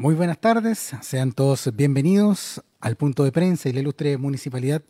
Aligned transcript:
Muy 0.00 0.14
buenas 0.14 0.38
tardes, 0.38 0.94
sean 1.02 1.32
todos 1.32 1.76
bienvenidos 1.76 2.64
al 2.80 2.96
punto 2.96 3.22
de 3.22 3.32
prensa 3.32 3.68
y 3.68 3.74
la 3.74 3.80
ilustre 3.80 4.16
Municipalidad 4.16 4.80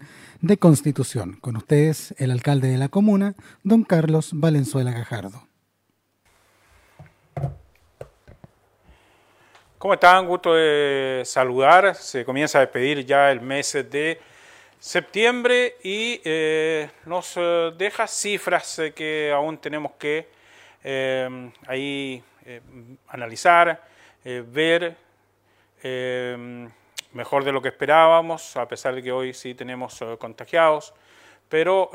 de 0.41 0.57
Constitución. 0.57 1.33
Con 1.41 1.57
ustedes, 1.57 2.15
el 2.19 2.31
alcalde 2.31 2.69
de 2.69 2.79
la 2.79 2.91
comuna, 2.91 3.35
don 3.65 3.83
Carlos 3.83 4.31
Valenzuela 4.33 4.93
Gajardo. 4.93 5.43
¿Cómo 9.79 9.95
están? 9.95 10.29
Gusto 10.29 10.55
de 10.55 11.23
saludar. 11.25 11.97
Se 11.97 12.25
comienza 12.25 12.59
a 12.59 12.61
despedir 12.61 13.05
ya 13.05 13.33
el 13.33 13.41
mes 13.41 13.73
de 13.73 14.21
septiembre 14.79 15.75
y 15.83 16.21
eh, 16.25 16.89
nos 17.05 17.33
eh, 17.37 17.73
deja 17.77 18.07
cifras 18.07 18.79
eh, 18.79 18.93
que 18.93 19.33
aún 19.35 19.59
tenemos 19.59 19.91
que 19.99 20.29
ahí 21.67 22.23
analizar 23.09 23.91
eh, 24.25 24.45
ver 24.47 24.97
eh, 25.83 26.69
mejor 27.13 27.43
de 27.43 27.53
lo 27.53 27.63
que 27.63 27.69
esperábamos, 27.69 28.57
a 28.57 28.69
pesar 28.69 28.95
de 28.95 29.03
que 29.03 29.13
hoy 29.13 29.33
sí 29.33 29.55
tenemos 29.55 30.01
eh, 30.03 30.17
contagiados, 30.19 30.93
pero 31.49 31.91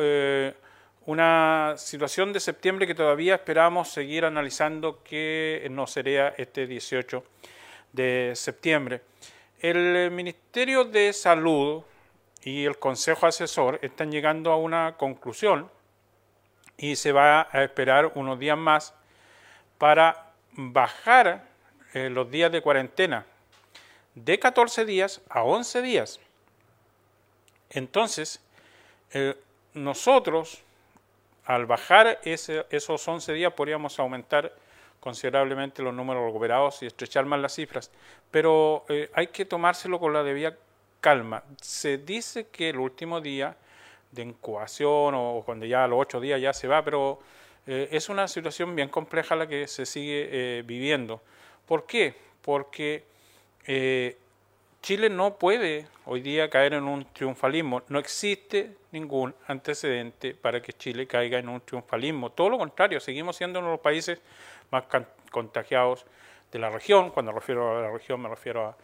una 1.05 1.75
situación 1.77 2.33
de 2.33 2.39
septiembre 2.39 2.87
que 2.87 2.95
todavía 2.95 3.35
esperamos 3.35 3.89
seguir 3.89 4.25
analizando 4.25 5.03
que 5.03 5.65
no 5.69 5.87
sería 5.87 6.29
este 6.37 6.67
18 6.67 7.23
de 7.93 8.33
septiembre. 8.35 9.01
El 9.59 10.11
Ministerio 10.11 10.83
de 10.83 11.13
Salud 11.13 11.83
y 12.43 12.65
el 12.65 12.77
Consejo 12.79 13.27
Asesor 13.27 13.79
están 13.81 14.11
llegando 14.11 14.51
a 14.51 14.57
una 14.57 14.97
conclusión 14.97 15.69
y 16.77 16.95
se 16.95 17.11
va 17.11 17.47
a 17.51 17.63
esperar 17.63 18.11
unos 18.15 18.37
días 18.39 18.57
más 18.57 18.93
para 19.77 20.33
bajar 20.51 21.54
eh, 21.95 22.09
los 22.09 22.29
días 22.29 22.51
de 22.51 22.59
cuarentena 22.61 23.25
de 24.15 24.37
14 24.37 24.83
días 24.83 25.21
a 25.29 25.43
11 25.43 25.81
días. 25.81 26.19
Entonces, 27.69 28.41
eh, 29.13 29.33
nosotros, 29.73 30.61
al 31.45 31.65
bajar 31.65 32.19
esos 32.25 33.07
11 33.07 33.31
días, 33.31 33.53
podríamos 33.53 33.97
aumentar 33.97 34.53
considerablemente 34.99 35.81
los 35.81 35.93
números 35.93 36.25
recuperados 36.25 36.83
y 36.83 36.87
estrechar 36.87 37.23
más 37.23 37.39
las 37.39 37.55
cifras, 37.55 37.89
pero 38.29 38.83
eh, 38.89 39.09
hay 39.13 39.27
que 39.27 39.45
tomárselo 39.45 39.97
con 39.97 40.11
la 40.11 40.21
debida 40.21 40.57
calma. 40.99 41.43
Se 41.61 41.97
dice 41.97 42.47
que 42.47 42.71
el 42.71 42.77
último 42.79 43.21
día 43.21 43.55
de 44.11 44.21
incubación 44.21 45.13
o 45.15 45.43
cuando 45.45 45.65
ya 45.65 45.85
a 45.85 45.87
los 45.87 46.01
8 46.01 46.19
días 46.19 46.41
ya 46.41 46.51
se 46.51 46.67
va, 46.67 46.83
pero 46.83 47.21
es 47.65 48.09
una 48.09 48.27
situación 48.27 48.75
bien 48.75 48.89
compleja 48.89 49.35
la 49.35 49.47
que 49.47 49.67
se 49.67 49.85
sigue 49.85 50.61
viviendo. 50.67 51.21
¿Por 51.65 51.85
qué? 51.85 52.13
Porque 52.41 53.03
eh, 53.65 54.17
Chile 54.81 55.09
no 55.09 55.37
puede 55.37 55.87
hoy 56.05 56.21
día 56.21 56.49
caer 56.49 56.73
en 56.73 56.83
un 56.83 57.05
triunfalismo. 57.05 57.81
No 57.89 57.97
existe 57.97 58.75
ningún 58.91 59.33
antecedente 59.47 60.35
para 60.35 60.61
que 60.61 60.73
Chile 60.73 61.07
caiga 61.07 61.39
en 61.39 61.49
un 61.49 61.61
triunfalismo. 61.61 62.31
Todo 62.31 62.49
lo 62.49 62.57
contrario, 62.59 62.99
seguimos 62.99 63.35
siendo 63.35 63.59
uno 63.59 63.69
de 63.69 63.73
los 63.73 63.81
países 63.81 64.21
más 64.69 64.83
contagiados 65.31 66.05
de 66.51 66.59
la 66.59 66.69
región. 66.69 67.09
Cuando 67.09 67.31
refiero 67.31 67.79
a 67.79 67.81
la 67.81 67.91
región 67.91 68.21
me 68.21 68.29
refiero 68.29 68.75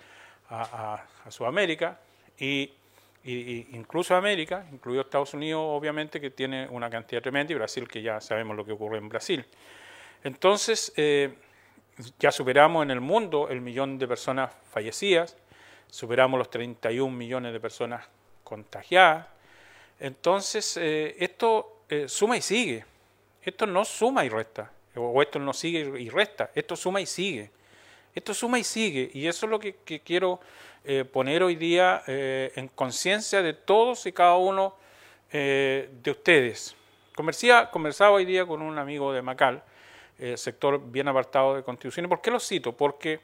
a, 0.50 1.06
Sudamérica 1.30 2.00
y, 2.38 2.74
incluso 3.24 4.16
América, 4.16 4.66
incluido 4.72 5.04
Estados 5.04 5.34
Unidos, 5.36 5.62
obviamente, 5.64 6.20
que 6.20 6.32
tiene 6.32 6.68
una 6.68 6.90
cantidad 6.90 7.22
tremenda, 7.22 7.54
y 7.54 7.56
Brasil, 7.56 7.88
que 7.88 8.02
ya 8.02 8.20
sabemos 8.20 8.58
lo 8.58 8.66
que 8.66 8.72
ocurre 8.72 8.98
en 8.98 9.08
Brasil. 9.08 9.46
Entonces, 10.24 10.92
eh, 10.98 11.34
ya 12.20 12.32
superamos 12.32 12.84
en 12.84 12.92
el 12.92 13.02
mundo 13.02 13.50
el 13.50 13.62
millón 13.62 13.98
de 13.98 14.08
personas 14.08 14.52
fallecidas, 14.72 15.38
superamos 15.90 16.38
los 16.38 16.50
31 16.50 17.16
millones 17.16 17.54
de 17.54 17.60
personas 17.60 18.06
contagiadas. 18.44 19.28
Entonces, 20.00 20.78
eh, 20.78 21.16
esto 21.20 21.84
eh, 21.90 22.08
suma 22.08 22.38
y 22.38 22.42
sigue. 22.42 22.86
Esto 23.44 23.66
no 23.66 23.86
suma 23.86 24.24
y 24.24 24.30
resta, 24.30 24.72
o 24.96 25.22
esto 25.22 25.40
no 25.40 25.52
sigue 25.52 26.00
y 26.00 26.10
resta, 26.10 26.52
esto 26.54 26.76
suma 26.76 27.02
y 27.02 27.06
sigue. 27.06 27.50
Esto 28.14 28.34
suma 28.34 28.60
y 28.60 28.64
sigue, 28.64 29.10
y 29.14 29.26
eso 29.26 29.46
es 29.46 29.50
lo 29.50 29.60
que, 29.60 29.76
quiero 30.04 30.42
eh, 30.84 31.06
poner 31.06 31.44
hoy 31.44 31.56
día 31.56 32.04
en 32.06 32.68
conciencia 32.68 33.42
de 33.42 33.54
todos 33.54 34.06
y 34.06 34.12
cada 34.12 34.36
uno 34.36 34.76
de 35.32 35.90
ustedes. 36.06 36.76
conversaba 37.16 38.12
hoy 38.12 38.26
día 38.26 38.46
con 38.46 38.62
un 38.62 38.78
amigo 38.78 39.14
de 39.14 39.22
Macal, 39.22 39.64
eh, 40.24 40.38
sector 40.38 40.80
bien 40.92 41.08
apartado 41.08 41.56
de 41.56 41.64
Constitución. 41.64 42.06
¿Y 42.06 42.08
por 42.08 42.22
qué 42.22 42.30
lo 42.30 42.40
cito? 42.40 42.78
Porque 42.78 43.22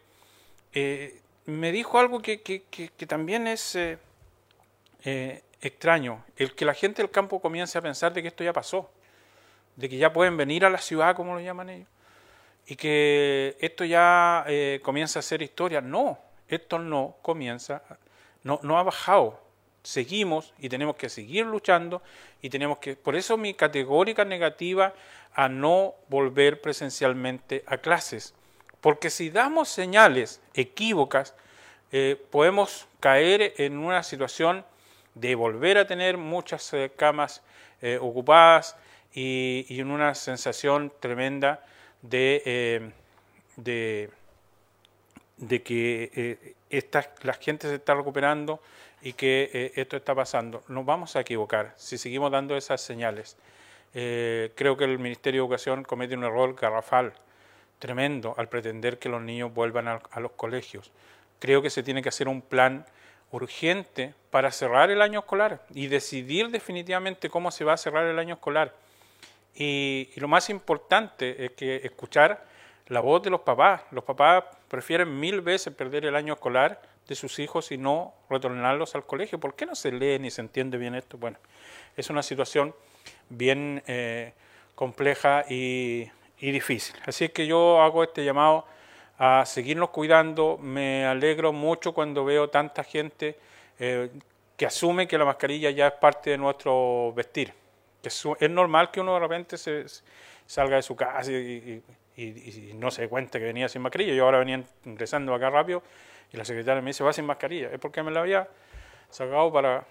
eh, 0.73 1.21
me 1.45 1.71
dijo 1.71 1.99
algo 1.99 2.23
que, 2.23 2.63
también 3.07 3.45
es 3.45 3.75
eh, 3.75 5.43
extraño, 5.61 6.25
el 6.37 6.55
que 6.55 6.65
la 6.65 6.73
gente 6.73 7.03
del 7.03 7.11
campo 7.11 7.39
comience 7.39 7.77
a 7.77 7.83
pensar 7.83 8.13
de 8.13 8.23
que 8.23 8.29
esto 8.29 8.43
ya 8.43 8.51
pasó, 8.51 8.89
de 9.75 9.87
que 9.87 9.97
ya 9.97 10.11
pueden 10.11 10.37
venir 10.37 10.65
a 10.65 10.71
la 10.71 10.79
ciudad, 10.79 11.15
como 11.15 11.35
lo 11.35 11.39
llaman 11.39 11.69
ellos, 11.69 11.87
y 12.65 12.75
que 12.75 13.55
esto 13.59 13.85
ya 13.85 14.43
comienza 14.81 15.19
a 15.19 15.21
ser 15.21 15.43
historia. 15.43 15.81
No, 15.81 16.17
esto 16.47 16.79
no 16.79 17.17
comienza, 17.21 17.83
no, 18.41 18.59
no 18.63 18.79
ha 18.79 18.81
bajado, 18.81 19.39
seguimos 19.87 20.53
y 20.59 20.67
tenemos 20.67 20.97
que 20.97 21.07
seguir 21.07 21.45
luchando 21.45 22.01
y 22.41 22.49
tenemos 22.49 22.79
que, 22.79 22.97
por 22.97 23.15
eso 23.15 23.37
mi 23.37 23.53
categórica 23.53 24.25
negativa 24.25 24.93
a 25.33 25.47
no 25.47 25.95
volver 26.09 26.59
presencialmente 26.59 27.63
a 27.65 27.77
clases, 27.77 28.33
porque 28.81 29.09
si 29.09 29.29
damos 29.29 29.69
señales 29.69 30.41
equívocas, 30.53 31.35
eh, 31.93 32.21
podemos 32.31 32.85
caer 32.99 33.53
en 33.59 33.77
una 33.77 34.03
situación 34.03 34.65
de 35.15 35.35
volver 35.35 35.77
a 35.77 35.87
tener 35.87 36.17
muchas 36.17 36.73
eh, 36.73 36.91
camas 36.93 37.41
eh, 37.81 37.97
ocupadas 38.01 38.75
y, 39.13 39.65
en 39.69 39.89
una 39.89 40.15
sensación 40.15 40.91
tremenda 40.99 41.63
de, 42.01 42.91
de, 43.55 44.09
de 45.37 45.61
que 45.61 46.55
esta, 46.69 47.11
la 47.23 47.33
gente 47.33 47.67
se 47.67 47.75
está 47.75 47.95
recuperando 47.95 48.59
y 49.01 49.13
que 49.13 49.49
eh, 49.53 49.71
esto 49.75 49.97
está 49.97 50.15
pasando. 50.15 50.63
Nos 50.67 50.85
vamos 50.85 51.15
a 51.15 51.21
equivocar 51.21 51.73
si 51.77 51.97
seguimos 51.97 52.31
dando 52.31 52.57
esas 52.57 52.81
señales. 52.81 53.37
Eh, 53.93 54.51
creo 54.55 54.75
que 54.75 54.85
el 54.85 54.99
Ministerio 54.99 55.41
de 55.41 55.45
Educación 55.45 55.83
comete 55.83 56.15
un 56.15 56.23
error 56.23 56.55
garrafal, 56.55 57.13
tremendo, 57.79 58.33
al 58.37 58.49
pretender 58.49 58.99
que 58.99 59.09
los 59.09 59.21
niños 59.21 59.53
vuelvan 59.53 59.87
a, 59.87 60.19
los 60.19 60.31
colegios. 60.31 60.91
Creo 61.39 61.61
que 61.61 61.69
se 61.69 61.83
tiene 61.83 62.01
que 62.01 62.09
hacer 62.09 62.27
un 62.27 62.41
plan 62.41 62.85
urgente 63.31 64.13
para 64.31 64.51
cerrar 64.51 64.89
el 64.89 65.01
año 65.01 65.19
escolar 65.19 65.63
y 65.73 65.87
decidir 65.87 66.49
definitivamente 66.49 67.29
cómo 67.29 67.51
se 67.51 67.63
va 67.63 67.73
a 67.73 67.77
cerrar 67.77 68.05
el 68.05 68.17
año 68.19 68.35
escolar. 68.35 68.73
Y, 69.53 70.09
y, 70.15 70.19
lo 70.19 70.27
más 70.27 70.49
importante 70.49 71.45
es 71.45 71.51
que 71.51 71.77
escuchar 71.77 72.45
la 72.87 72.99
voz 72.99 73.21
de 73.23 73.29
los 73.29 73.41
papás. 73.41 73.81
Los 73.91 74.03
papás 74.03 74.43
prefieren 74.67 75.19
mil 75.19 75.41
veces 75.41 75.73
perder 75.73 76.05
el 76.05 76.15
año 76.15 76.33
escolar 76.33 76.81
de 77.07 77.15
sus 77.15 77.39
hijos 77.39 77.71
y 77.71 77.77
no 77.77 78.13
retornarlos 78.29 78.95
al 78.95 79.05
colegio. 79.05 79.39
¿Por 79.39 79.55
qué 79.55 79.65
no 79.65 79.75
se 79.75 79.91
lee 79.91 80.19
ni 80.19 80.31
se 80.31 80.41
entiende 80.41 80.77
bien 80.77 80.95
esto? 80.95 81.17
Bueno, 81.17 81.37
es 81.95 82.09
una 82.09 82.23
situación 82.23 82.73
bien 83.29 83.83
eh, 83.87 84.33
compleja 84.75 85.45
y, 85.49 86.09
difícil. 86.39 86.95
Así 87.05 87.29
que 87.29 87.47
yo 87.47 87.81
hago 87.81 88.03
este 88.03 88.23
llamado 88.23 88.65
a 89.17 89.45
seguirnos 89.45 89.89
cuidando. 89.89 90.57
Me 90.57 91.05
alegro 91.05 91.51
mucho 91.53 91.93
cuando 91.93 92.23
veo 92.25 92.49
tanta 92.49 92.83
gente 92.83 93.37
eh, 93.79 94.09
que 94.55 94.65
asume 94.65 95.07
que 95.07 95.17
la 95.17 95.25
mascarilla 95.25 95.71
ya 95.71 95.87
es 95.87 95.93
parte 95.93 96.31
de 96.31 96.37
nuestro 96.37 97.13
vestir. 97.13 97.53
es, 98.03 98.49
normal 98.49 98.91
que 98.91 99.01
uno 99.01 99.13
de 99.15 99.19
repente 99.19 99.57
se, 99.57 99.85
salga 100.45 100.77
de 100.77 100.81
su 100.81 100.95
casa 100.95 101.31
y, 101.31 101.81
no 102.75 102.91
se 102.91 103.07
cuenta 103.07 103.39
que 103.39 103.45
venía 103.45 103.69
sin 103.69 103.81
mascarilla. 103.81 104.13
Yo 104.13 104.25
ahora 104.25 104.39
venía 104.39 104.63
ingresando 104.85 105.33
acá 105.33 105.49
rápido 105.49 105.83
y 106.31 106.37
la 106.37 106.45
secretaria 106.45 106.81
me 106.81 106.89
dice, 106.89 107.03
va 107.03 107.13
sin 107.13 107.25
mascarilla. 107.25 107.69
Es 107.71 107.79
porque 107.79 108.01
me 108.03 108.11
la 108.11 108.21
había 108.21 108.47
sacado 109.09 109.51
para, 109.51 109.85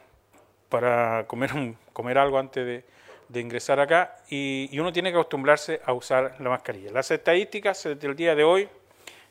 para 0.68 1.24
comer, 1.26 1.54
un, 1.54 1.76
comer 1.92 2.18
algo 2.18 2.38
antes 2.38 2.66
de, 2.66 2.84
de 3.28 3.40
ingresar 3.40 3.80
acá 3.80 4.16
y, 4.28 4.68
y, 4.70 4.78
uno 4.78 4.92
tiene 4.92 5.10
que 5.10 5.16
acostumbrarse 5.16 5.80
a 5.84 5.92
usar 5.92 6.36
la 6.40 6.50
mascarilla. 6.50 6.90
Las 6.90 7.10
estadísticas 7.10 7.82
del 7.84 8.16
día 8.16 8.34
de 8.34 8.44
hoy, 8.44 8.68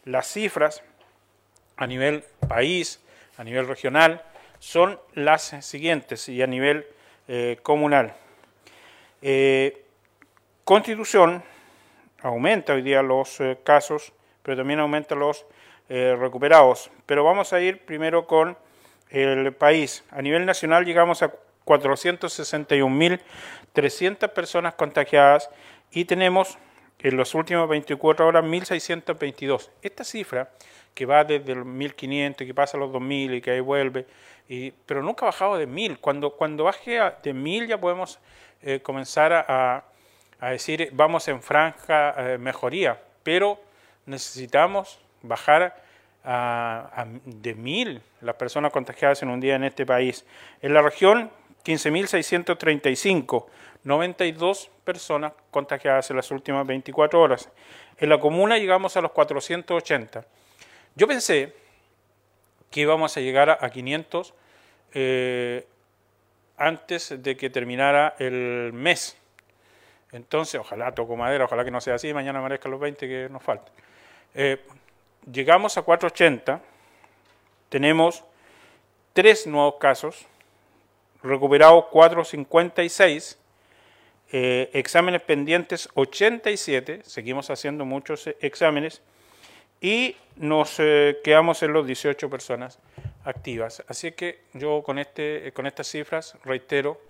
las 0.06 0.27
cifras 0.27 0.81
a 1.77 1.88
nivel 1.88 2.24
país, 2.48 3.01
a 3.38 3.44
nivel 3.44 3.68
regional, 3.68 4.24
son 4.59 5.00
las 5.13 5.44
siguientes 5.62 6.30
y 6.30 6.41
a 6.41 6.48
nivel 6.48 6.88
eh, 7.27 7.57
comunal. 7.62 8.13
Eh, 9.21 9.81
Constitución 10.63 11.44
aumenta 12.25 12.74
hoy 12.74 12.81
día 12.81 13.01
los 13.04 13.39
eh, 13.39 13.57
casos, 13.63 14.12
pero 14.42 14.57
también 14.57 14.80
aumenta 14.80 15.13
los 15.16 15.45
eh, 15.89 16.18
recuperados. 16.19 16.89
Pero 17.06 17.24
vamos 17.24 17.54
a 17.54 17.62
ir 17.62 17.86
primero 17.86 18.25
con 18.25 18.57
el 19.10 19.54
país. 19.54 20.04
A 20.10 20.24
nivel 20.24 20.45
nacional 20.45 20.86
llegamos 20.86 21.22
a 21.22 21.31
461.300 21.66 24.30
personas 24.30 24.74
contagiadas 24.74 25.51
y 25.92 26.06
tenemos 26.06 26.57
en 27.00 27.18
las 27.18 27.36
últimas 27.36 27.68
24 27.69 28.27
horas 28.27 28.44
1.622. 28.44 29.69
Esta 29.83 30.04
cifra, 30.04 30.50
que 30.95 31.06
va 31.06 31.24
desde 31.24 31.54
los 31.54 31.68
1.500, 31.68 32.38
que 32.38 32.56
pasa 32.56 32.77
a 32.77 32.80
los 32.80 32.89
2.000 32.92 33.38
y 33.38 33.42
que 33.42 33.51
ahí 33.51 33.60
vuelve, 33.60 34.07
y, 34.50 34.72
pero 34.72 35.04
nunca 35.04 35.25
ha 35.25 35.30
bajado 35.30 35.57
de 35.57 35.68
1.000. 35.68 36.00
Cuando, 36.00 36.31
cuando 36.31 36.63
baje 36.63 36.94
de 36.94 37.36
1.000 37.36 37.68
ya 37.68 37.80
podemos 37.80 38.18
eh, 38.63 38.80
comenzar 38.81 39.31
a, 39.33 39.83
decir 40.50 40.89
vamos 40.94 41.27
en 41.27 41.42
franja 41.42 42.15
eh, 42.18 42.38
mejoría, 42.38 43.01
pero 43.24 43.59
necesitamos 44.06 45.00
bajar 45.21 45.83
a, 46.24 47.06
de 47.25 47.56
1.000 47.56 48.01
las 48.21 48.36
personas 48.36 48.71
contagiadas 48.71 49.21
en 49.24 49.30
un 49.30 49.39
día 49.39 49.56
en 49.56 49.63
este 49.63 49.86
país. 49.86 50.25
En 50.62 50.74
la 50.74 50.81
región, 50.81 51.30
15.635 51.63 53.45
92 53.86 54.71
personas 54.83 55.33
contagiadas 55.51 56.09
en 56.09 56.18
las 56.18 56.31
últimas 56.31 56.65
24 56.65 57.21
horas. 57.21 57.50
En 57.98 58.09
la 58.09 58.19
comuna 58.19 58.57
llegamos 58.57 58.98
a 58.98 59.01
los 59.01 59.12
480. 59.12 60.25
Yo 60.95 61.07
pensé 61.07 61.53
que 62.71 62.81
íbamos 62.81 63.15
a 63.15 63.21
llegar 63.21 63.57
a 63.62 63.69
500 63.69 64.33
eh, 64.95 65.68
antes 66.57 67.21
de 67.21 67.38
que 67.38 67.50
terminara 67.51 68.15
el 68.18 68.74
mes. 68.74 69.18
Entonces, 70.15 70.62
ojalá 70.62 70.94
toco 70.94 71.17
madera, 71.17 71.44
ojalá 71.44 71.65
que 71.65 71.71
no 71.71 71.81
sea 71.81 71.95
así, 71.95 72.13
mañana 72.13 72.41
merezcan 72.41 72.71
los 72.71 72.79
20 72.79 73.06
que 73.06 73.27
nos 73.29 73.44
faltan. 73.44 73.73
Eh, 74.33 74.62
llegamos 75.29 75.77
a 75.77 75.81
480, 75.81 76.62
tenemos 77.67 78.23
tres 79.12 79.45
nuevos 79.45 79.75
casos, 79.75 80.25
recuperados 81.21 81.88
456 81.88 83.38
eh, 84.31 84.69
exámenes 84.71 85.21
pendientes 85.21 85.89
87, 85.95 87.01
seguimos 87.03 87.50
haciendo 87.50 87.83
muchos 87.83 88.25
eh, 88.27 88.38
exámenes 88.39 89.01
y 89.81 90.15
nos 90.38 90.77
quedamos 90.77 91.62
en 91.62 91.73
los 91.73 91.85
18 91.85 92.29
personas 92.29 92.79
activas. 93.25 93.83
Así 93.89 94.13
que 94.13 94.39
yo 94.53 94.81
con, 94.81 94.97
este, 94.97 95.51
con 95.51 95.67
estas 95.67 95.88
cifras 95.88 96.38
reitero, 96.45 97.01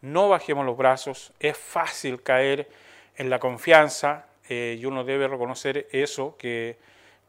no 0.00 0.28
bajemos 0.28 0.64
los 0.64 0.76
brazos, 0.76 1.32
es 1.40 1.56
fácil 1.56 2.22
caer 2.22 2.68
en 3.16 3.30
la 3.30 3.38
confianza 3.38 4.26
y 4.48 4.84
uno 4.84 5.02
debe 5.02 5.26
reconocer 5.26 5.88
eso, 5.90 6.36
que, 6.38 6.78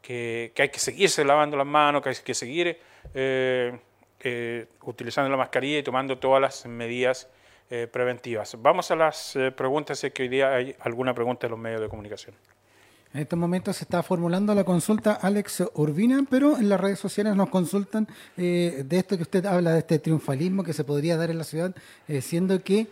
hay 0.08 0.68
que 0.68 0.78
seguirse 0.78 1.24
lavando 1.24 1.56
las 1.56 1.66
manos, 1.66 2.02
que 2.02 2.10
hay 2.10 2.16
que 2.24 2.34
seguir 2.34 2.78
utilizando 4.84 5.28
la 5.28 5.36
mascarilla 5.36 5.78
y 5.78 5.82
tomando 5.82 6.18
todas 6.18 6.40
las 6.40 6.66
medidas 6.66 7.28
eh, 7.70 7.86
preventivas. 7.86 8.56
Vamos 8.62 8.90
a 8.90 8.96
las 8.96 9.36
eh, 9.36 9.50
preguntas, 9.50 9.98
si 9.98 10.06
es 10.06 10.14
que 10.14 10.22
hoy 10.22 10.28
día 10.28 10.54
hay 10.54 10.74
alguna 10.80 11.12
pregunta 11.12 11.46
en 11.46 11.50
los 11.50 11.60
medios 11.60 11.82
de 11.82 11.88
comunicación. 11.90 12.34
En 13.14 13.20
estos 13.20 13.38
momentos 13.38 13.76
se 13.76 13.84
está 13.84 14.02
formulando 14.02 14.54
la 14.54 14.64
consulta 14.64 15.14
Alex 15.14 15.64
Urbina, 15.74 16.24
pero 16.28 16.58
en 16.58 16.68
las 16.68 16.80
redes 16.80 16.98
sociales 16.98 17.34
nos 17.34 17.48
consultan 17.48 18.06
eh, 18.36 18.82
de 18.84 18.98
esto 18.98 19.16
que 19.16 19.22
usted 19.22 19.46
habla, 19.46 19.72
de 19.72 19.78
este 19.78 19.98
triunfalismo 19.98 20.62
que 20.62 20.72
se 20.72 20.84
podría 20.84 21.16
dar 21.16 21.30
en 21.30 21.38
la 21.38 21.44
ciudad, 21.44 21.74
siendo 22.20 22.62
que 22.62 22.86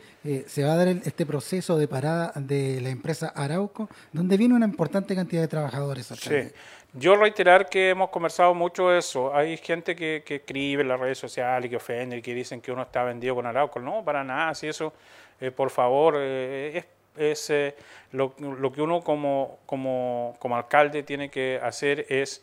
se 0.47 0.65
va 0.65 0.73
a 0.73 0.77
dar 0.77 0.89
este 0.89 1.25
proceso 1.25 1.79
de 1.79 1.87
parada 1.87 2.33
de 2.35 2.81
la 2.81 2.89
empresa 2.89 3.29
Arauco, 3.29 3.89
donde 4.13 4.37
viene 4.37 4.55
una 4.55 4.67
importante 4.67 5.15
cantidad 5.15 5.43
de 5.43 5.49
trabajadores. 5.49 6.07
Sí, 6.07 6.51
yo 6.99 7.15
reiterar 7.15 7.69
que 7.69 7.91
hemos 7.91 8.09
conversado 8.09 8.55
mucho 8.55 8.89
de 8.89 8.99
eso. 8.99 9.35
Hay 9.35 9.59
gente 9.59 9.95
que, 9.95 10.25
escribe 10.27 10.81
en 10.81 10.89
las 10.89 10.99
redes 10.99 11.19
sociales 11.19 11.69
que 11.69 11.77
ofende 11.77 12.17
y 12.17 12.23
que 12.23 12.33
dicen 12.33 12.63
que 12.63 12.73
uno 12.73 12.83
está 12.83 13.05
vendido 13.05 13.35
con 13.35 13.45
Arauco. 13.45 13.81
No, 13.81 14.03
para 14.03 14.25
nada. 14.25 14.55
Si 14.55 14.67
eso, 14.67 14.95
eh, 15.39 15.51
por 15.51 15.69
favor, 15.69 16.15
eh, 16.17 16.83
eh, 17.19 17.77
lo, 18.13 18.35
que 18.73 18.83
uno 18.83 19.03
como, 19.03 19.59
como, 19.67 20.37
como, 20.39 20.57
alcalde 20.57 21.03
tiene 21.03 21.31
que 21.31 21.61
hacer 21.63 22.07
es 22.09 22.43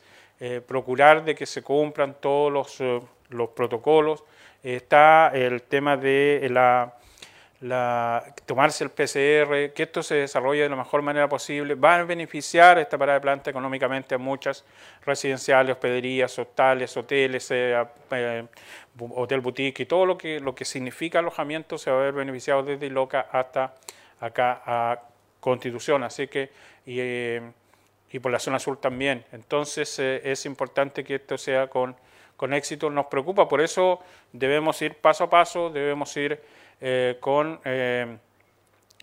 procurar 0.67 1.23
de 1.23 1.35
que 1.35 1.45
se 1.45 1.61
cumplan 1.61 2.15
todos 2.19 2.51
los, 2.51 3.03
los 3.29 3.49
protocolos. 3.49 4.25
está 4.61 5.31
el 5.33 5.61
tema 5.61 5.95
de 5.95 6.47
la 6.51 6.95
la, 7.63 8.23
tomarse 8.45 8.83
el 8.83 8.89
PCR, 8.89 9.73
que 9.73 9.83
esto 9.83 10.03
se 10.03 10.15
desarrolle 10.15 10.63
de 10.63 10.69
la 10.69 10.75
mejor 10.75 11.01
manera 11.01 11.29
posible, 11.29 11.75
va 11.75 11.95
a 11.95 12.03
beneficiar 12.03 12.77
esta 12.77 12.97
parada 12.97 13.19
de 13.19 13.21
planta 13.21 13.49
económicamente 13.49 14.15
a 14.15 14.17
muchas 14.17 14.65
residenciales, 15.05 15.73
hospederías, 15.73 16.37
hostales, 16.37 16.95
hoteles, 16.97 17.49
eh, 17.51 17.81
eh, 18.11 18.45
hotel 18.99 19.39
boutique 19.39 19.83
y 19.83 19.85
todo 19.85 20.05
lo 20.05 20.17
que, 20.17 20.41
lo 20.41 20.53
que 20.53 20.65
significa 20.65 21.19
alojamiento 21.19 21.77
se 21.77 21.89
va 21.89 21.99
a 21.99 22.03
ver 22.03 22.13
beneficiado 22.13 22.63
desde 22.63 22.85
Iloca 22.85 23.27
hasta 23.31 23.73
acá 24.25 24.61
a 24.65 25.01
Constitución, 25.39 26.03
así 26.03 26.27
que 26.27 26.49
y, 26.85 26.99
eh, 26.99 27.41
y 28.11 28.19
por 28.19 28.31
la 28.31 28.39
zona 28.39 28.59
sur 28.59 28.77
también. 28.77 29.25
Entonces 29.31 29.99
es 29.99 30.45
importante 30.45 31.03
que 31.03 31.15
esto 31.15 31.37
sea 31.37 31.67
con, 31.67 31.95
con 32.35 32.53
éxito, 32.53 32.89
nos 32.89 33.05
preocupa, 33.07 33.47
por 33.47 33.61
eso 33.61 33.99
debemos 34.31 34.81
ir 34.81 34.95
paso 34.95 35.25
a 35.25 35.29
paso, 35.29 35.69
debemos 35.69 36.15
ir 36.17 36.41
eh, 36.81 37.17
con, 37.21 37.61
eh, 37.63 38.17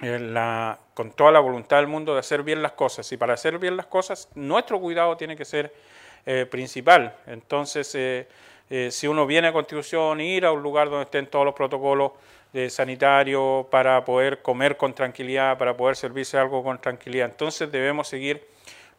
la, 0.03 0.79
con 0.93 1.13
toda 1.13 1.31
la 1.31 1.41
voluntad 1.41 1.79
del 1.79 1.87
mundo 1.87 2.13
de 2.13 2.21
hacer 2.21 2.43
bien 2.43 2.63
las 2.63 2.73
cosas. 2.73 3.11
Y 3.13 3.17
para 3.17 3.35
hacer 3.35 3.59
bien 3.59 3.77
las 3.77 3.87
cosas, 3.87 4.29
nuestro 4.35 4.79
cuidado 4.81 5.17
tiene 5.17 5.37
que 5.37 5.47
ser 5.47 5.73
eh, 6.27 6.47
principal. 6.51 7.17
Entonces, 7.27 8.27
si 8.91 9.07
uno 9.09 9.27
viene 9.27 9.49
a 9.49 9.53
Constitución, 9.53 10.21
ir 10.21 10.45
a 10.45 10.53
un 10.53 10.63
lugar 10.63 10.91
donde 10.91 11.05
estén 11.05 11.27
todos 11.27 11.45
los 11.45 11.55
protocolos 11.55 12.13
sanitarios 12.69 13.67
para 13.67 14.05
poder 14.05 14.43
comer 14.43 14.77
con 14.77 14.95
tranquilidad, 14.95 15.57
para 15.59 15.77
poder 15.77 15.97
servirse 15.97 16.37
algo 16.37 16.63
con 16.63 16.81
tranquilidad. 16.81 17.31
Entonces, 17.31 17.71
debemos 17.71 18.09
seguir 18.09 18.43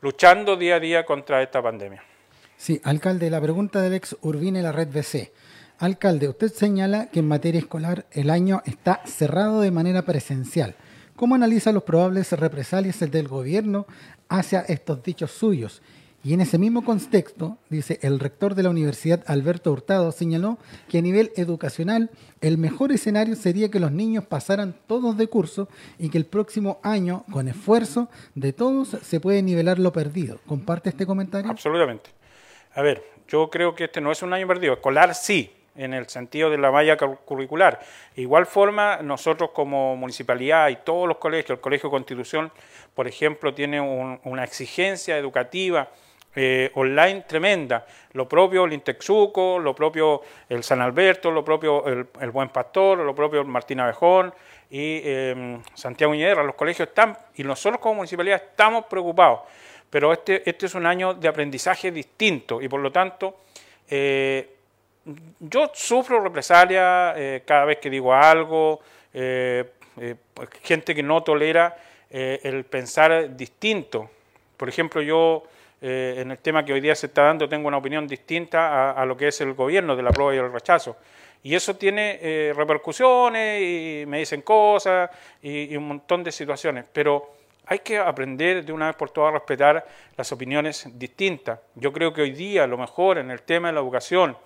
luchando 0.01 0.55
día 0.55 0.75
a 0.75 0.79
día 0.79 1.05
contra 1.05 1.41
esta 1.41 1.61
pandemia. 1.61 2.03
Sí, 2.57 2.79
alcalde, 2.83 3.29
la 3.29 3.41
pregunta 3.41 3.81
del 3.81 3.93
ex 3.93 4.15
Urbine, 4.21 4.61
la 4.61 4.71
red 4.71 4.87
BC. 4.89 5.31
Alcalde, 5.79 6.29
usted 6.29 6.51
señala 6.51 7.07
que 7.07 7.19
en 7.19 7.27
materia 7.27 7.59
escolar 7.59 8.05
el 8.11 8.29
año 8.29 8.61
está 8.65 9.01
cerrado 9.05 9.61
de 9.61 9.71
manera 9.71 10.03
presencial. 10.03 10.75
¿Cómo 11.15 11.35
analiza 11.35 11.71
los 11.71 11.83
probables 11.83 12.31
represalias 12.33 12.99
del 12.99 13.27
gobierno 13.27 13.87
hacia 14.29 14.61
estos 14.61 15.01
dichos 15.01 15.31
suyos? 15.31 15.81
Y 16.23 16.35
en 16.35 16.41
ese 16.41 16.59
mismo 16.59 16.85
contexto, 16.85 17.57
dice, 17.69 17.97
el 18.03 18.19
rector 18.19 18.53
de 18.53 18.61
la 18.61 18.69
Universidad, 18.69 19.23
Alberto 19.25 19.71
Hurtado, 19.71 20.11
señaló 20.11 20.59
que 20.87 20.99
a 20.99 21.01
nivel 21.01 21.31
educacional 21.35 22.11
el 22.41 22.59
mejor 22.59 22.91
escenario 22.91 23.35
sería 23.35 23.71
que 23.71 23.79
los 23.79 23.91
niños 23.91 24.25
pasaran 24.25 24.75
todos 24.85 25.17
de 25.17 25.25
curso 25.27 25.67
y 25.97 26.09
que 26.09 26.19
el 26.19 26.25
próximo 26.25 26.79
año, 26.83 27.25
con 27.31 27.47
esfuerzo 27.47 28.07
de 28.35 28.53
todos, 28.53 28.89
se 29.01 29.19
puede 29.19 29.41
nivelar 29.41 29.79
lo 29.79 29.91
perdido. 29.91 30.39
¿Comparte 30.45 30.89
este 30.89 31.07
comentario? 31.07 31.49
Absolutamente. 31.49 32.11
A 32.75 32.83
ver, 32.83 33.03
yo 33.27 33.49
creo 33.49 33.73
que 33.73 33.85
este 33.85 33.99
no 33.99 34.11
es 34.11 34.21
un 34.21 34.31
año 34.33 34.47
perdido. 34.47 34.73
Escolar 34.73 35.15
sí, 35.15 35.51
en 35.75 35.95
el 35.95 36.07
sentido 36.07 36.51
de 36.51 36.59
la 36.59 36.69
malla 36.69 36.97
curricular. 36.97 37.79
igual 38.15 38.45
forma, 38.45 38.97
nosotros 38.97 39.49
como 39.55 39.95
municipalidad 39.95 40.69
y 40.69 40.75
todos 40.75 41.07
los 41.07 41.17
colegios, 41.17 41.57
el 41.57 41.61
Colegio 41.61 41.89
Constitución, 41.89 42.51
por 42.93 43.07
ejemplo, 43.07 43.55
tiene 43.55 43.81
una 43.81 44.43
exigencia 44.43 45.17
educativa 45.17 45.89
eh, 46.35 46.71
online 46.75 47.21
tremenda. 47.21 47.85
Lo 48.13 48.27
propio 48.27 48.65
el 48.65 48.73
Intexuco, 48.73 49.59
lo 49.59 49.75
propio 49.75 50.21
el 50.49 50.63
San 50.63 50.81
Alberto, 50.81 51.31
lo 51.31 51.43
propio 51.43 51.85
el, 51.87 52.31
Buen 52.31 52.49
Pastor, 52.49 52.99
lo 52.99 53.15
propio 53.15 53.41
el 53.41 53.47
Martín 53.47 53.79
Abejón 53.79 54.33
y 54.69 55.01
em, 55.03 55.61
Santiago 55.73 56.13
Iñerra. 56.13 56.43
Los 56.43 56.55
colegios 56.55 56.89
están, 56.89 57.17
y 57.35 57.43
nosotros 57.43 57.79
como 57.81 57.95
municipalidad 57.95 58.41
estamos 58.49 58.85
preocupados, 58.85 59.41
pero 59.89 60.13
este, 60.13 60.49
este 60.49 60.65
es 60.65 60.75
un 60.75 60.85
año 60.85 61.13
de 61.13 61.27
aprendizaje 61.27 61.91
distinto 61.91 62.61
y 62.61 62.67
por 62.67 62.79
lo 62.79 62.91
tanto... 62.91 63.37
Eh, 63.89 64.55
yo 65.39 65.71
sufro 65.73 66.21
represalia 66.21 67.13
eh, 67.15 67.43
cada 67.45 67.65
vez 67.65 67.79
que 67.79 67.89
digo 67.89 68.13
algo, 68.13 68.81
eh, 69.13 69.71
eh, 69.97 70.15
gente 70.61 70.93
que 70.93 71.03
no 71.03 71.23
tolera 71.23 71.75
el 72.13 72.65
pensar 72.65 73.37
distinto. 73.37 74.09
Por 74.57 74.67
ejemplo, 74.67 75.01
yo 75.01 75.43
en 75.81 76.29
el 76.29 76.37
tema 76.37 76.63
que 76.63 76.73
hoy 76.73 76.79
día 76.79 76.93
se 76.93 77.07
está 77.07 77.23
dando 77.23 77.49
tengo 77.49 77.67
una 77.67 77.77
opinión 77.77 78.07
distinta 78.07 78.91
a, 78.91 79.05
lo 79.05 79.17
que 79.17 79.29
es 79.29 79.41
el 79.41 79.53
gobierno 79.53 79.95
de 79.95 80.03
la 80.03 80.11
prueba 80.11 80.35
y 80.35 80.37
el 80.37 80.51
rechazo. 80.51 80.97
Y 81.43 81.55
eso 81.55 81.75
tiene 81.75 82.53
repercusiones 82.55 83.61
y 83.61 84.05
me 84.05 84.19
dicen 84.19 84.43
cosas 84.43 85.09
y, 85.41 85.73
y 85.73 85.77
un 85.77 85.87
montón 85.87 86.23
de 86.23 86.31
situaciones. 86.31 86.85
Pero 86.93 87.33
hay 87.65 87.79
que 87.79 87.97
aprender 87.97 88.63
de 88.63 88.73
una 88.73 88.87
vez 88.87 88.95
por 88.95 89.09
todas 89.09 89.29
a 89.29 89.37
respetar 89.37 89.87
las 90.15 90.31
opiniones 90.31 90.87
distintas. 90.93 91.59
Yo 91.75 91.91
creo 91.91 92.13
que 92.13 92.21
hoy 92.21 92.31
día 92.31 92.67
lo 92.67 92.77
mejor 92.77 93.17
en 93.17 93.31
el 93.31 93.41
tema 93.41 93.69
de 93.69 93.73
la 93.73 93.79
educación, 93.79 94.37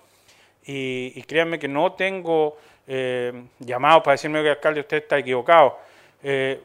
y, 0.66 1.22
créanme 1.22 1.58
que 1.58 1.68
no 1.68 1.92
tengo 1.92 2.56
eh, 2.86 3.32
llamados 3.60 4.02
para 4.02 4.12
decirme 4.12 4.42
que 4.42 4.50
alcalde 4.50 4.80
usted 4.80 4.96
está 4.98 5.18
equivocado. 5.18 5.78
Eh, 6.22 6.60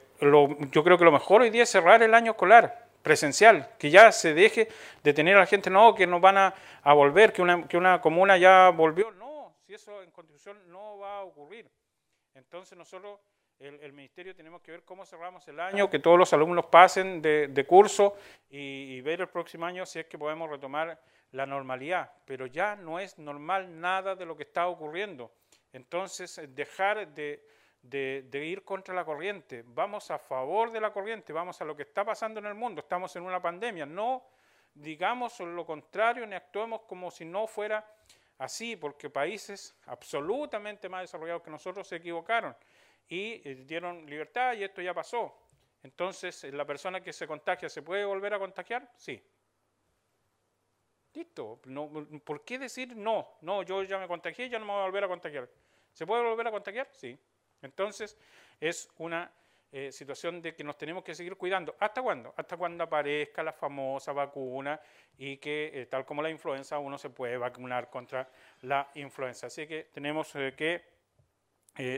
yo 0.71 0.83
creo 0.83 0.97
que 0.97 1.05
lo 1.05 1.11
mejor 1.11 1.41
hoy 1.41 1.49
día 1.49 1.63
es 1.63 1.69
cerrar 1.69 2.01
el 2.03 2.13
año 2.13 2.31
escolar 2.31 2.90
presencial, 3.01 3.70
que 3.77 3.89
ya 3.89 4.12
se 4.12 4.34
deje 4.34 4.67
de 5.03 5.13
tener 5.13 5.36
a 5.36 5.41
la 5.41 5.46
gente, 5.46 5.70
no, 5.70 5.96
que 5.96 6.08
nos 6.08 6.22
van 6.22 6.38
a, 6.38 6.93
volver, 6.93 7.34
que 7.34 7.41
una, 7.41 7.67
que 7.67 7.77
una 7.77 8.01
comuna 8.01 8.38
ya 8.38 8.70
volvió. 8.70 9.12
No, 9.12 9.55
si 9.65 9.74
eso 9.74 10.01
en 10.01 10.12
Constitución 10.12 10.58
no 10.72 10.98
va 10.98 11.20
a 11.20 11.24
ocurrir. 11.24 11.70
Entonces 12.34 12.77
nosotros 12.77 13.20
el, 13.62 13.93
ministerio 13.93 14.36
tenemos 14.36 14.62
que 14.62 14.72
ver 14.72 14.84
cómo 14.84 15.05
cerramos 15.05 15.48
el 15.48 15.60
año, 15.60 15.89
que 15.89 16.00
todos 16.00 16.17
los 16.17 16.34
alumnos 16.34 16.65
pasen 16.65 17.22
de, 17.22 17.65
curso 17.67 18.17
y, 18.50 19.00
ver 19.01 19.22
el 19.22 19.27
próximo 19.27 19.65
año 19.65 19.86
si 19.86 20.00
es 20.00 20.08
que 20.08 20.17
podemos 20.17 20.50
retomar 20.50 21.00
la 21.31 21.46
normalidad. 21.46 22.12
Pero 22.25 22.48
ya 22.48 22.75
no 22.75 23.00
es 23.00 23.20
normal 23.20 23.79
nada 23.79 24.15
de 24.15 24.25
lo 24.25 24.36
que 24.36 24.43
está 24.43 24.67
ocurriendo. 24.67 25.31
Entonces, 25.74 26.41
dejar 26.55 27.08
de, 27.13 27.46
de, 27.81 28.45
ir 28.45 28.63
contra 28.63 28.93
la 28.93 29.03
corriente, 29.03 29.63
vamos 29.65 30.11
a 30.11 30.19
favor 30.19 30.71
de 30.71 30.79
la 30.79 30.91
corriente, 30.91 31.33
vamos 31.33 31.59
a 31.61 31.65
lo 31.65 31.75
que 31.75 31.83
está 31.83 32.05
pasando 32.05 32.39
en 32.39 32.45
el 32.45 32.53
mundo, 32.53 32.81
estamos 32.81 33.15
en 33.15 33.23
una 33.23 33.41
pandemia, 33.41 33.85
no 33.85 34.23
digamos 34.73 35.39
lo 35.39 35.65
contrario 35.65 36.25
ni 36.25 36.35
actuemos 36.35 36.81
como 36.83 37.11
si 37.11 37.25
no 37.25 37.47
fuera 37.47 37.85
así, 38.38 38.75
porque 38.75 39.09
países 39.09 39.75
absolutamente 39.85 40.88
más 40.89 41.01
desarrollados 41.01 41.41
que 41.41 41.51
nosotros 41.51 41.88
se 41.88 41.97
equivocaron 41.97 42.55
y 43.07 43.41
eh, 43.47 43.63
dieron 43.65 44.05
libertad 44.05 44.53
y 44.53 44.63
esto 44.63 44.81
ya 44.81 44.93
pasó. 44.93 45.38
Entonces, 45.83 46.43
¿la 46.53 46.65
persona 46.65 47.01
que 47.01 47.11
se 47.11 47.27
contagia 47.27 47.67
se 47.67 47.81
puede 47.81 48.05
volver 48.05 48.33
a 48.33 48.39
contagiar? 48.39 48.89
Sí. 48.95 49.21
Listo. 51.13 51.59
No, 51.65 51.89
¿Por 52.23 52.45
qué 52.45 52.57
decir 52.57 52.95
no? 52.95 53.38
No, 53.41 53.63
yo 53.63 53.83
ya 53.83 53.97
me 53.97 54.07
contagié, 54.07 54.47
ya 54.47 54.59
no 54.59 54.65
me 54.65 54.71
voy 54.71 54.81
a 54.81 54.85
volver 54.85 55.03
a 55.03 55.07
contagiar. 55.07 55.50
¿Se 55.91 56.05
puede 56.05 56.23
volver 56.23 56.47
a 56.47 56.51
contagiar? 56.51 56.88
Sí. 56.93 57.17
Entonces, 57.62 58.18
es 58.60 58.89
una 58.98 59.32
eh, 59.72 59.91
situación 59.91 60.41
de 60.41 60.53
que 60.56 60.63
nos 60.63 60.77
tenemos 60.77 61.03
que 61.03 61.15
seguir 61.15 61.36
cuidando. 61.36 61.75
¿Hasta 61.80 62.01
cuándo? 62.01 62.34
Hasta 62.36 62.58
cuando 62.58 62.84
aparezca 62.84 63.44
la 63.44 63.53
famosa 63.53 64.12
vacuna 64.12 64.80
y 65.18 65.38
que, 65.38 65.72
eh, 65.74 65.86
tal 65.86 66.06
como 66.06 66.22
la 66.22 66.30
influenza, 66.30 66.80
uno 66.80 66.98
se 66.98 67.10
puede 67.10 67.38
vacunar 67.38 67.89
contra 67.89 68.30
la 68.62 68.89
influenza. 68.96 69.48
Así 69.48 69.68
que 69.68 69.89
tenemos 69.94 70.32
que 70.34 70.84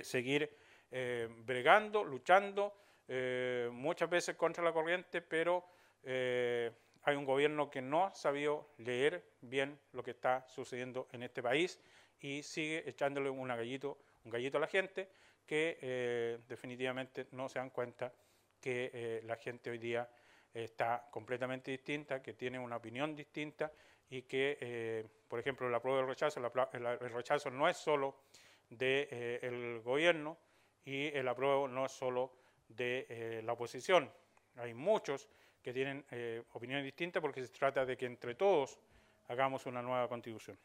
seguir 0.04 0.56
eh, 0.96 1.28
bregando, 1.40 2.04
luchando, 2.04 2.72
eh, 3.08 3.68
muchas 3.72 4.08
veces 4.08 4.36
contra 4.36 4.64
la 4.64 4.72
corriente, 4.72 5.24
pero 5.24 5.66
eh, 6.04 6.72
hay 7.02 7.16
un 7.16 7.26
gobierno 7.26 7.68
que 7.68 7.82
no 7.82 8.06
ha 8.06 8.14
sabido 8.14 8.70
leer 8.78 9.26
bien 9.42 9.80
lo 9.94 10.04
que 10.04 10.12
está 10.12 10.48
sucediendo 10.48 11.08
en 11.12 11.24
este 11.24 11.42
país 11.42 11.80
y 12.20 12.44
sigue 12.44 12.88
echándole 12.88 13.32
un 13.32 13.48
gallito, 13.48 13.98
un 14.24 14.30
gallito 14.30 14.58
a 14.58 14.62
la 14.62 14.68
gente 14.68 15.10
que 15.46 16.40
definitivamente 16.48 17.28
no 17.32 17.50
se 17.50 17.60
dan 17.60 17.70
cuenta 17.70 18.12
que 18.60 19.22
la 19.26 19.36
gente 19.36 19.70
hoy 19.70 19.78
día 19.78 20.10
está 20.54 21.08
completamente 21.12 21.72
distinta, 21.72 22.22
que 22.22 22.34
tiene 22.34 22.60
una 22.60 22.78
opinión 22.78 23.16
distinta 23.16 23.72
y 24.10 24.24
que, 24.24 25.08
por 25.28 25.40
ejemplo, 25.40 25.70
la 25.70 25.82
prueba 25.82 26.00
del 26.00 26.08
rechazo, 26.08 26.40
el 26.40 27.12
rechazo 27.12 27.50
no 27.50 27.68
es 27.68 27.78
solo 27.78 28.24
del 28.70 29.82
gobierno, 29.82 30.38
y 30.86 31.08
el 31.08 31.28
apruebo 31.28 31.68
no 31.68 31.86
es 31.86 31.92
solo 31.92 32.32
de 32.68 33.06
eh, 33.10 33.42
la 33.44 33.54
oposición. 33.54 34.12
Hay 34.58 34.74
muchos 34.74 35.30
que 35.62 35.74
tienen 35.74 36.06
eh, 36.12 36.44
opiniones 36.54 36.84
distintas 36.84 37.22
porque 37.22 37.42
se 37.42 37.50
trata 37.50 37.86
de 37.86 37.96
que 37.96 38.06
entre 38.06 38.36
todos 38.36 38.80
hagamos 39.28 39.66
una 39.66 39.82
nueva 39.82 40.08
constitución. 40.08 40.58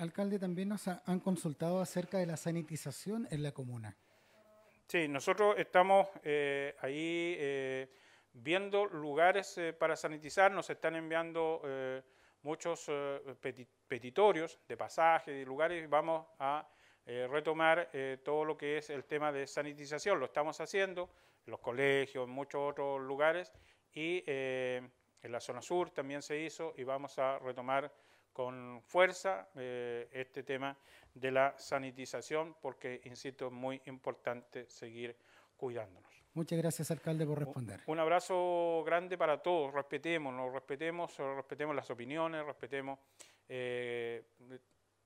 Alcalde, 0.00 0.38
también 0.38 0.68
nos 0.68 0.88
han 0.88 1.20
consultado 1.20 1.80
acerca 1.80 2.18
de 2.18 2.26
la 2.26 2.36
sanitización 2.36 3.28
en 3.30 3.42
la 3.42 3.52
comuna. 3.52 3.96
Sí, 4.86 5.06
nosotros 5.06 5.54
estamos 5.58 6.08
eh, 6.24 6.74
ahí 6.80 7.88
viendo 8.32 8.86
lugares 8.86 9.60
para 9.78 9.94
sanitizar, 9.94 10.50
nos 10.50 10.68
están 10.70 10.96
enviando 10.96 11.62
muchos 12.42 12.90
petitorios 13.88 14.58
de 14.66 14.76
pasajes, 14.76 15.34
de 15.34 15.44
lugares, 15.44 15.88
vamos 15.88 16.26
a 16.38 16.66
eh, 17.06 17.26
retomar 17.26 17.90
eh, 17.92 18.18
todo 18.22 18.44
lo 18.44 18.56
que 18.56 18.78
es 18.78 18.88
el 18.90 19.04
tema 19.04 19.32
de 19.32 19.46
sanitización. 19.46 20.20
Lo 20.20 20.26
estamos 20.26 20.60
haciendo 20.60 21.10
en 21.44 21.50
los 21.50 21.60
colegios, 21.60 22.28
en 22.28 22.32
muchos 22.32 22.60
otros 22.70 23.00
lugares 23.00 23.52
y 23.92 24.22
eh, 24.26 24.88
en 25.20 25.32
la 25.32 25.40
zona 25.40 25.60
sur 25.60 25.90
también 25.90 26.22
se 26.22 26.38
hizo 26.38 26.72
y 26.76 26.84
vamos 26.84 27.18
a 27.18 27.38
retomar 27.40 27.92
con 28.32 28.80
fuerza 28.82 29.48
este 29.54 30.42
tema 30.42 30.76
de 31.14 31.30
la 31.30 31.54
sanitización 31.58 32.56
porque, 32.60 33.00
insisto, 33.04 33.46
es 33.46 33.52
muy 33.52 33.80
importante 33.86 34.68
seguir 34.68 35.16
cuidándonos. 35.56 36.10
Muchas 36.34 36.58
gracias, 36.58 36.90
alcalde, 36.90 37.26
por 37.26 37.38
responder. 37.38 37.80
Un 37.86 37.98
abrazo 37.98 38.82
grande 38.86 39.18
para 39.18 39.42
todos. 39.42 39.74
Respetémonos, 39.74 40.52
respetemos, 40.52 41.16
respetemos 41.16 41.74
las 41.74 41.90
opiniones, 41.90 42.44
respetemos. 42.46 42.98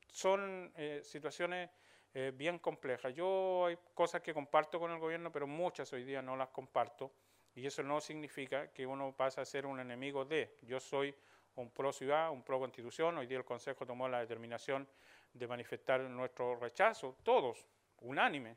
son 0.09 0.73
situaciones 1.03 1.71
eh, 2.17 2.33
bien 2.33 2.61
compleja. 2.61 3.11
Yo 3.11 3.67
hay 3.67 3.77
cosas 3.93 4.23
que 4.23 4.33
comparto 4.33 4.79
con 4.79 4.93
el 4.93 5.01
gobierno, 5.01 5.33
pero 5.33 5.49
muchas 5.49 5.93
hoy 5.93 6.05
día 6.05 6.23
no 6.23 6.37
las 6.37 6.49
comparto. 6.51 7.11
Y 7.57 7.67
eso 7.67 7.83
no 7.83 8.01
significa 8.01 8.69
que 8.69 8.87
uno 8.87 9.13
pase 9.17 9.41
a 9.41 9.45
ser 9.45 9.67
un 9.67 9.81
enemigo 9.81 10.25
de. 10.25 10.57
Yo 10.63 10.79
soy 10.79 11.13
un 11.57 11.71
pro 11.71 11.93
ciudad, 11.93 12.31
un 12.31 12.43
pro 12.43 12.59
constitución. 12.59 13.19
Hoy 13.19 13.27
día 13.27 13.39
el 13.39 13.45
Consejo 13.45 13.87
tomó 13.87 14.09
la 14.09 14.21
determinación 14.21 14.89
de 15.33 15.47
manifestar 15.47 16.01
nuestro 16.01 16.57
rechazo, 16.57 17.17
todos, 17.23 17.67
unánime, 18.01 18.57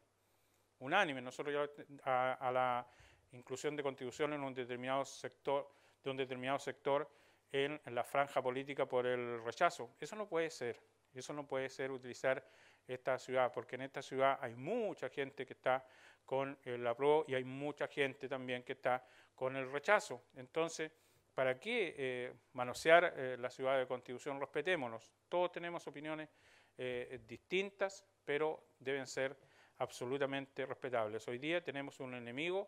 unánime. 0.80 1.22
Nosotros 1.22 1.70
ya 2.04 2.38
a, 2.40 2.52
la 2.52 2.88
inclusión 3.32 3.76
de 3.76 3.84
constitución 3.84 4.34
en 4.34 4.44
un 4.44 4.54
determinado 4.54 5.06
sector, 5.06 5.72
de 6.04 6.10
un 6.10 6.18
determinado 6.18 6.60
sector 6.60 7.10
en 7.52 7.80
la 7.86 8.04
franja 8.04 8.42
política 8.42 8.86
por 8.86 9.06
el 9.06 9.44
rechazo. 9.44 9.92
Eso 10.00 10.16
no 10.16 10.28
puede 10.28 10.50
ser. 10.50 10.80
Eso 11.14 11.34
no 11.34 11.48
puede 11.48 11.70
ser 11.70 11.92
utilizar 11.92 12.44
esta 12.88 13.18
ciudad, 13.18 13.52
porque 13.52 13.76
en 13.76 13.82
esta 13.82 14.02
ciudad 14.02 14.38
hay 14.42 14.56
mucha 14.56 15.10
gente 15.10 15.46
que 15.46 15.54
está 15.54 15.86
con 16.26 16.58
el 16.64 16.86
apruebo 16.86 17.26
y 17.28 17.36
hay 17.36 17.44
mucha 17.44 17.88
gente 17.88 18.28
también 18.28 18.64
que 18.64 18.74
está 18.74 19.04
con 19.34 19.56
el 19.56 19.72
rechazo. 19.72 20.24
Entonces, 20.36 20.92
¿para 21.38 21.60
qué 21.60 21.94
eh, 21.96 22.34
manosear 22.54 23.14
eh, 23.16 23.38
la 23.38 23.52
ciudad 23.52 23.78
de 23.78 23.86
Constitución? 23.86 24.40
Respetémonos. 24.40 25.14
Todos 25.30 25.52
tenemos 25.52 25.86
opiniones 25.86 26.30
eh, 26.76 27.20
distintas, 27.28 28.04
pero 28.26 28.72
deben 28.80 29.06
ser 29.06 29.38
absolutamente 29.78 30.66
respetables. 30.66 31.28
Hoy 31.28 31.38
día 31.38 31.64
tenemos 31.64 32.00
un 32.00 32.16
enemigo 32.16 32.68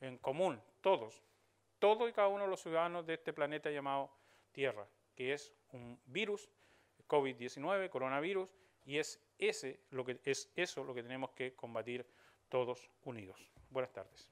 en 0.00 0.18
común, 0.18 0.62
todos, 0.80 1.24
todos 1.80 2.08
y 2.08 2.12
cada 2.12 2.28
uno 2.28 2.44
de 2.44 2.50
los 2.50 2.62
ciudadanos 2.62 3.04
de 3.04 3.14
este 3.14 3.32
planeta 3.32 3.68
llamado 3.68 4.12
Tierra, 4.52 4.86
que 5.16 5.32
es 5.32 5.52
un 5.72 6.00
virus, 6.04 6.48
COVID-19, 7.08 7.90
coronavirus, 7.90 8.48
y 8.84 8.98
es, 8.98 9.20
ese, 9.38 9.80
lo 9.90 10.04
que, 10.04 10.20
es 10.22 10.52
eso 10.54 10.84
lo 10.84 10.94
que 10.94 11.02
tenemos 11.02 11.32
que 11.32 11.56
combatir 11.56 12.06
todos 12.48 12.88
unidos. 13.02 13.50
Buenas 13.70 13.92
tardes. 13.92 14.30